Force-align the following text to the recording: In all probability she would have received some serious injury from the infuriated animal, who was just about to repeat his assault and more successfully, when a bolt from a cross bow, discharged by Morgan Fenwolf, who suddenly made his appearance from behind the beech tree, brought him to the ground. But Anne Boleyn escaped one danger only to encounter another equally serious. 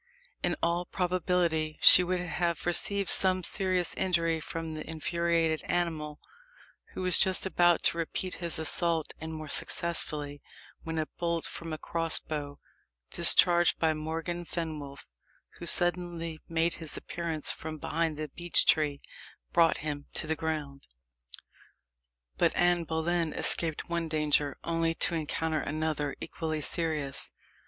In 0.41 0.55
all 0.63 0.85
probability 0.87 1.77
she 1.79 2.03
would 2.03 2.21
have 2.21 2.65
received 2.65 3.07
some 3.07 3.43
serious 3.43 3.93
injury 3.93 4.39
from 4.39 4.73
the 4.73 4.89
infuriated 4.89 5.61
animal, 5.65 6.19
who 6.95 7.03
was 7.03 7.19
just 7.19 7.45
about 7.45 7.83
to 7.83 7.99
repeat 7.99 8.33
his 8.41 8.57
assault 8.57 9.13
and 9.19 9.31
more 9.31 9.47
successfully, 9.47 10.41
when 10.81 10.97
a 10.97 11.05
bolt 11.19 11.45
from 11.45 11.71
a 11.71 11.77
cross 11.77 12.19
bow, 12.19 12.57
discharged 13.11 13.77
by 13.77 13.93
Morgan 13.93 14.43
Fenwolf, 14.43 15.05
who 15.59 15.67
suddenly 15.67 16.39
made 16.49 16.73
his 16.81 16.97
appearance 16.97 17.51
from 17.51 17.77
behind 17.77 18.17
the 18.17 18.27
beech 18.29 18.65
tree, 18.65 19.03
brought 19.53 19.77
him 19.85 20.07
to 20.15 20.25
the 20.25 20.35
ground. 20.35 20.87
But 22.39 22.55
Anne 22.55 22.85
Boleyn 22.85 23.33
escaped 23.33 23.87
one 23.87 24.07
danger 24.09 24.57
only 24.63 24.95
to 24.95 25.13
encounter 25.13 25.59
another 25.59 26.15
equally 26.19 26.61
serious. 26.61 27.31